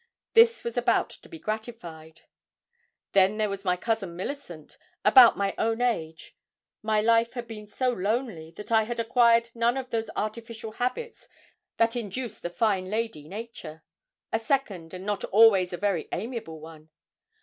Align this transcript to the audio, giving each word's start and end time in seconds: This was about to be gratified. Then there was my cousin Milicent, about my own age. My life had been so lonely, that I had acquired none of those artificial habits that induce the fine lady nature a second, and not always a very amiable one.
This 0.33 0.63
was 0.63 0.77
about 0.77 1.11
to 1.11 1.29
be 1.29 1.37
gratified. 1.37 2.21
Then 3.11 3.37
there 3.37 3.51
was 3.51 3.63
my 3.63 3.77
cousin 3.77 4.17
Milicent, 4.17 4.79
about 5.05 5.37
my 5.37 5.53
own 5.59 5.79
age. 5.79 6.35
My 6.81 7.01
life 7.01 7.33
had 7.33 7.47
been 7.47 7.67
so 7.67 7.89
lonely, 7.91 8.49
that 8.57 8.71
I 8.71 8.85
had 8.85 8.99
acquired 8.99 9.49
none 9.53 9.77
of 9.77 9.91
those 9.91 10.09
artificial 10.15 10.71
habits 10.71 11.27
that 11.77 11.95
induce 11.95 12.39
the 12.39 12.49
fine 12.49 12.85
lady 12.85 13.27
nature 13.27 13.83
a 14.33 14.39
second, 14.39 14.91
and 14.95 15.05
not 15.05 15.23
always 15.25 15.71
a 15.71 15.77
very 15.77 16.07
amiable 16.11 16.59
one. 16.59 16.89